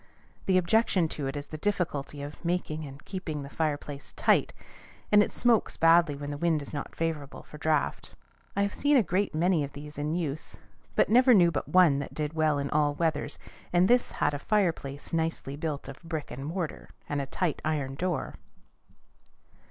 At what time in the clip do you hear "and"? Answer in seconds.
2.87-3.05, 5.11-5.21, 13.71-13.87, 16.31-16.47, 17.07-17.21